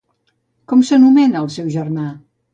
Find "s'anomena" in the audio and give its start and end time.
0.87-1.45